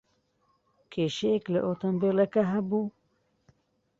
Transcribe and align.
کێشەیەک 0.91 1.43
لە 1.53 1.59
ئۆتۆمۆبیلەکە 1.67 2.43
ھەبوو؟ 2.51 2.85